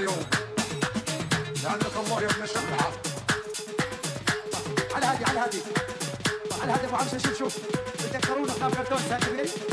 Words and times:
هذا 0.00 0.08
اليوم. 0.08 0.26
لأنك 1.64 1.96
الله 1.96 2.22
يا 2.22 2.26
ابن 2.30 2.42
الشبعة 2.42 2.92
على 4.94 5.06
هادي 5.06 5.24
على 5.24 5.40
هادي 5.40 5.58
على 6.62 6.72
هادي 6.72 6.86
أبو 6.86 6.96
عمشه 6.96 7.18
شوف 7.18 7.38
شوف. 7.38 7.56
تذكرونا 8.12 8.52
قام 8.52 8.70
كرتون 8.70 8.98
ساكبين 9.08 9.69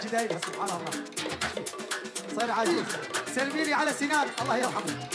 بس 0.00 0.06
طورانا 0.06 0.26
جدايد 0.26 0.32
سبحان 0.32 0.68
الله. 0.68 1.04
صار 2.36 2.50
عجيب. 2.50 2.84
سلمي 3.34 3.64
لي 3.64 3.74
على 3.74 3.92
سنان 3.92 4.28
الله 4.42 4.56
يرحمه. 4.56 5.08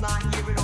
not 0.00 0.24
it 0.48 0.59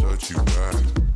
touch 0.00 0.30
you 0.30 0.36
back. 0.36 1.07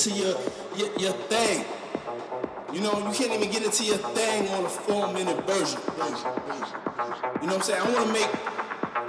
Into 0.00 0.10
your, 0.10 0.36
your, 0.76 0.88
your 0.98 1.12
thing. 1.28 1.64
You 2.72 2.80
know, 2.80 2.96
you 2.98 3.12
can't 3.12 3.32
even 3.32 3.50
get 3.50 3.62
into 3.64 3.84
your 3.84 3.98
thing 3.98 4.48
on 4.48 4.64
a 4.64 4.68
four 4.68 5.12
minute 5.12 5.44
version. 5.46 5.80
You 7.42 7.48
know 7.48 7.54
what 7.54 7.54
I'm 7.54 7.62
saying? 7.62 7.82
I 7.82 7.92
want 7.92 8.06
to 8.06 8.12
make 8.12 8.30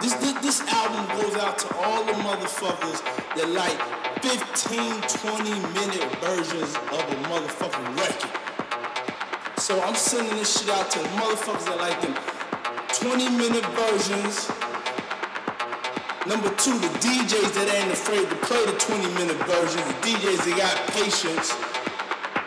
this, 0.01 0.13
this 0.15 0.33
this 0.41 0.61
album 0.67 1.05
goes 1.21 1.37
out 1.37 1.59
to 1.59 1.75
all 1.77 2.03
the 2.03 2.13
motherfuckers 2.13 2.99
that 3.37 3.47
like 3.55 3.77
15, 4.21 5.01
20 5.29 5.49
minute 5.79 6.09
versions 6.19 6.75
of 6.75 7.03
a 7.07 7.17
motherfucking 7.29 7.87
record. 7.95 9.61
So 9.61 9.79
I'm 9.81 9.95
sending 9.95 10.35
this 10.35 10.59
shit 10.59 10.69
out 10.71 10.89
to 10.91 10.99
the 10.99 11.09
motherfuckers 11.21 11.65
that 11.65 11.77
like 11.77 12.01
them 12.01 12.15
20 12.99 13.29
minute 13.37 13.65
versions 13.77 14.49
Number 16.31 16.47
two, 16.55 16.71
the 16.79 16.87
DJs 17.03 17.59
that 17.59 17.67
ain't 17.75 17.91
afraid 17.91 18.23
to 18.23 18.37
play 18.47 18.63
the 18.63 18.71
20 18.79 19.03
minute 19.19 19.35
version. 19.43 19.83
The 19.83 20.15
DJs 20.15 20.47
that 20.47 20.55
got 20.55 20.75
patience. 20.95 21.51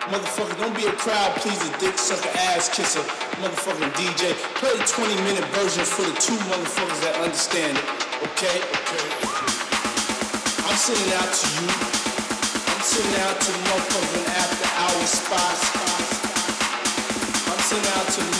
Motherfucker, 0.08 0.56
don't 0.56 0.72
be 0.72 0.88
a 0.88 0.96
crowd 0.96 1.36
pleaser, 1.36 1.68
dick 1.76 1.92
sucker, 2.00 2.32
ass 2.48 2.72
kisser, 2.72 3.04
motherfucking 3.44 3.92
DJ. 3.92 4.32
Play 4.56 4.72
the 4.72 4.88
20 4.88 5.20
minute 5.28 5.44
version 5.52 5.84
for 5.84 6.00
the 6.00 6.16
two 6.16 6.32
motherfuckers 6.48 6.96
that 7.04 7.20
understand 7.20 7.76
it. 7.76 7.84
Okay? 8.32 8.56
Okay. 8.56 9.04
I'm 10.64 10.78
sending 10.80 11.12
out 11.20 11.28
to 11.28 11.44
you. 11.60 11.68
I'm 11.68 12.80
sending 12.88 13.20
out 13.20 13.36
to 13.36 13.48
the 13.52 13.62
motherfucking 13.68 14.26
after 14.32 14.64
hour 14.80 15.04
spots. 15.04 15.64
I'm 17.52 17.60
sending 17.68 17.92
out 18.00 18.08
to 18.16 18.20
the 18.24 18.34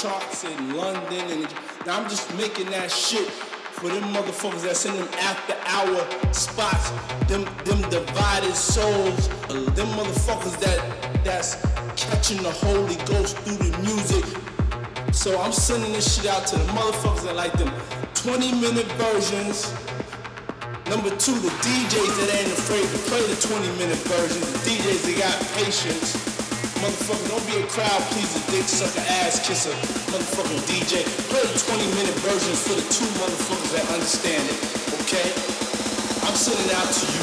charts 0.00 0.44
in 0.44 0.76
London, 0.76 1.30
and 1.30 1.42
now 1.84 2.00
I'm 2.00 2.08
just 2.08 2.34
making 2.36 2.70
that 2.70 2.90
shit 2.90 3.28
for 3.28 3.88
them 3.88 4.02
motherfuckers 4.14 4.62
that's 4.62 4.86
in 4.86 4.94
them 4.96 5.08
after 5.18 5.54
hour 5.66 6.32
spots, 6.32 6.90
them 7.28 7.44
them 7.64 7.82
divided 7.90 8.54
souls, 8.54 9.28
them 9.48 9.88
motherfuckers 9.98 10.58
that 10.60 11.24
that's 11.24 11.56
catching 11.96 12.42
the 12.42 12.50
Holy 12.50 12.96
Ghost 13.04 13.36
through 13.38 13.56
the 13.56 13.76
music. 13.78 14.24
So 15.12 15.38
I'm 15.40 15.52
sending 15.52 15.92
this 15.92 16.16
shit 16.16 16.30
out 16.30 16.46
to 16.46 16.56
the 16.56 16.64
motherfuckers 16.72 17.24
that 17.24 17.36
like 17.36 17.52
them 17.54 17.70
20 18.14 18.52
minute 18.60 18.86
versions. 18.92 19.74
Number 20.90 21.14
two, 21.22 21.38
the 21.38 21.54
DJs 21.62 22.14
that 22.18 22.30
ain't 22.34 22.50
afraid 22.50 22.82
to 22.82 22.98
play 23.06 23.22
the 23.30 23.38
20 23.38 23.62
minute 23.78 24.02
versions, 24.10 24.42
the 24.42 24.58
DJs 24.66 25.06
that 25.06 25.16
got 25.22 25.36
patience. 25.54 26.18
Motherfucker, 26.82 27.30
don't 27.30 27.46
be 27.46 27.62
a 27.62 27.66
crowd 27.70 28.02
pleaser, 28.10 28.42
dick 28.50 28.66
sucker, 28.66 28.98
ass 29.22 29.38
kisser, 29.38 29.70
motherfucking 30.10 30.58
DJ. 30.66 31.06
Play 31.30 31.46
the 31.46 31.58
20 31.62 31.94
minute 31.94 32.18
version 32.26 32.58
for 32.58 32.74
the 32.74 32.82
two 32.90 33.06
motherfuckers 33.22 33.70
that 33.78 33.86
understand 33.94 34.42
it, 34.50 34.58
okay? 35.06 35.30
I'm 36.26 36.34
sending 36.34 36.74
out 36.74 36.90
to 36.90 37.04
you. 37.06 37.22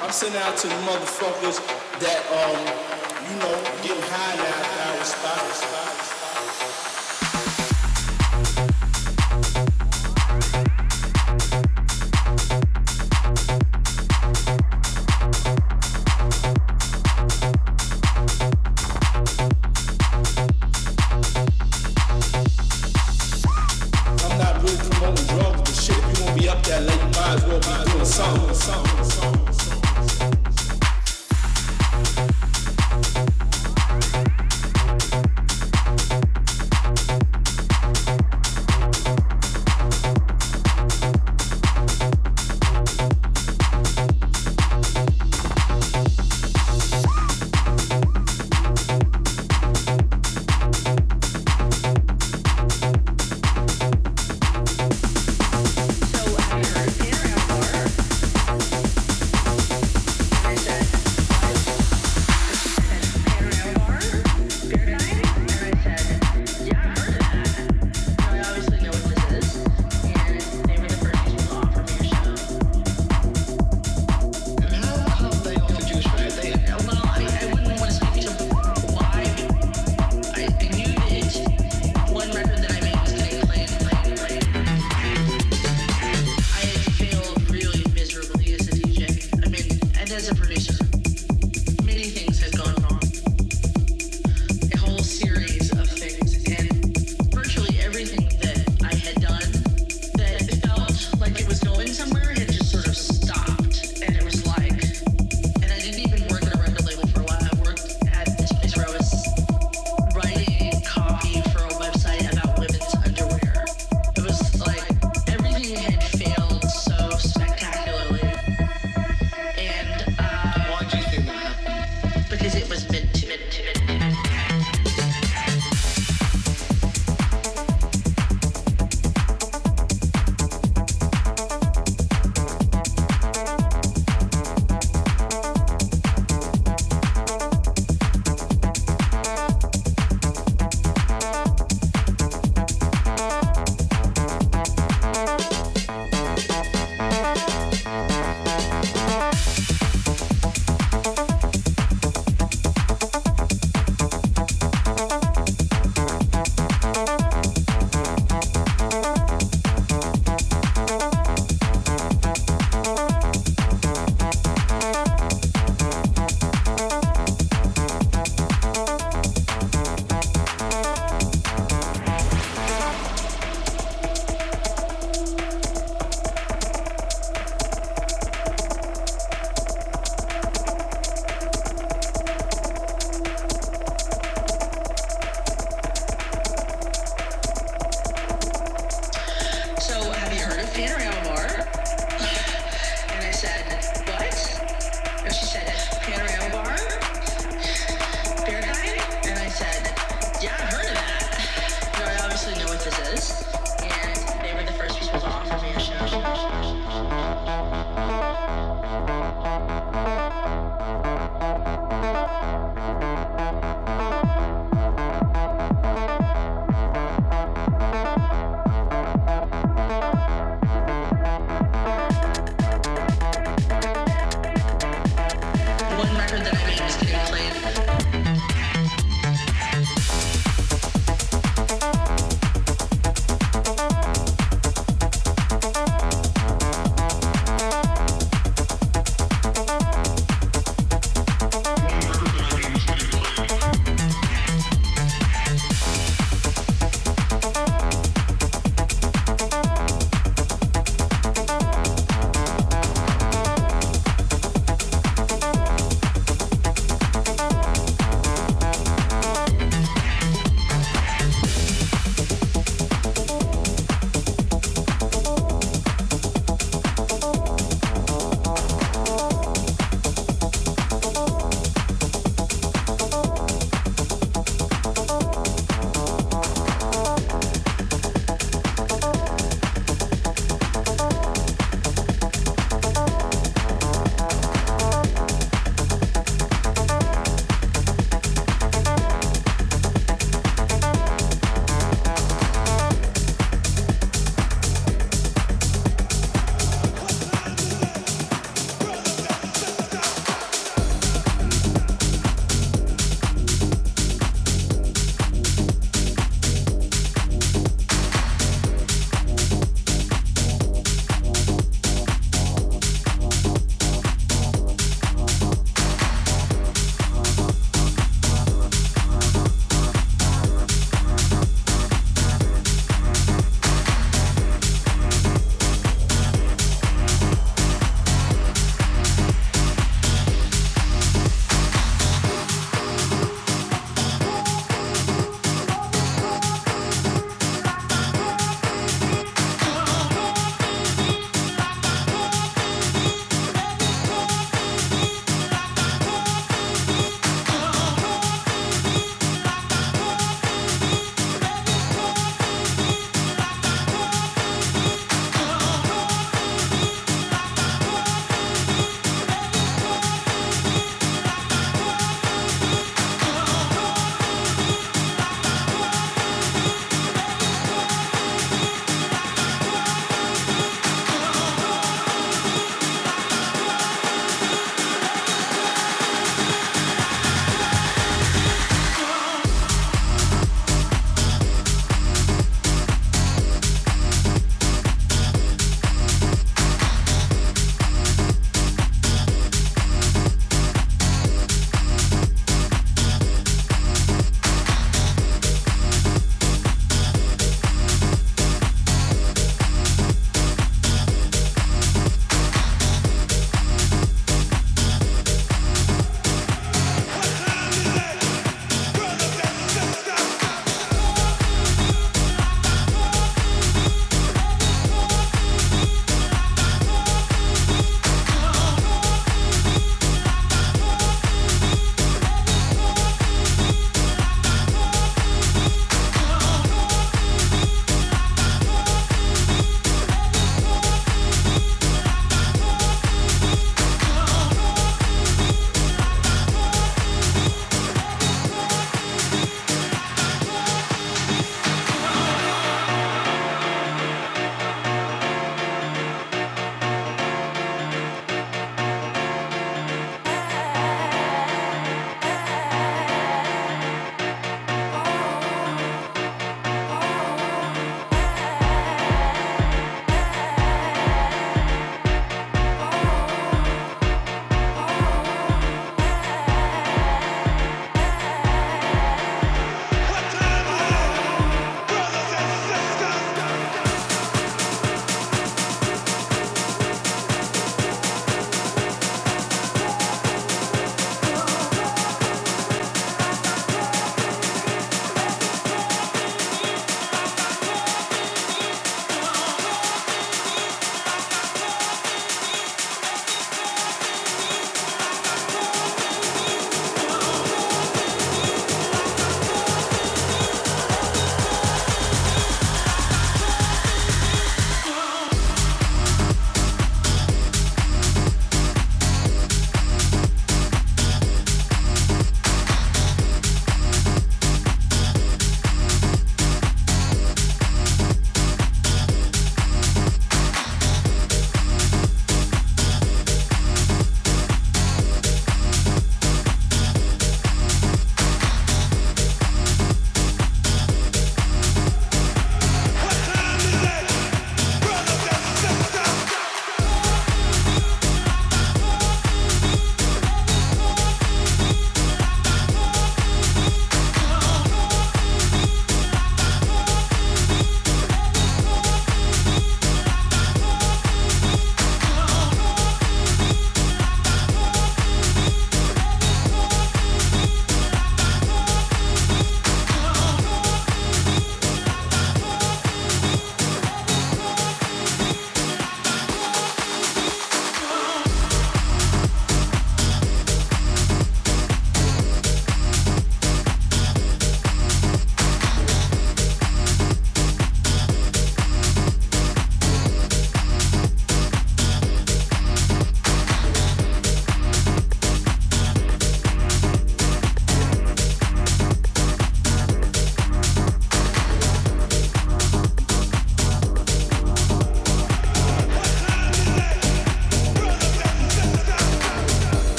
I'm 0.00 0.10
sending 0.10 0.40
out 0.40 0.56
to 0.56 0.66
the 0.66 0.80
motherfuckers 0.88 1.60
that, 2.00 2.20
um, 2.32 2.56
you 3.28 3.36
know, 3.36 3.52
getting 3.84 4.00
high 4.08 4.36
now 4.40 4.64
spot. 5.04 5.93